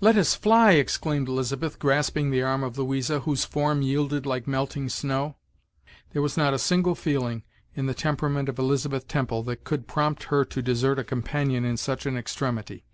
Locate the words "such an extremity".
11.76-12.86